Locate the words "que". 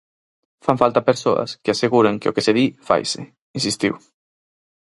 1.63-1.71, 2.21-2.29, 2.35-2.45